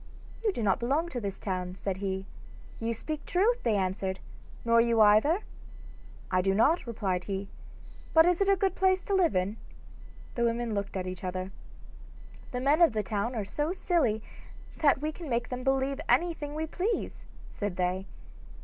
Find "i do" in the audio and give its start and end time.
6.31-6.55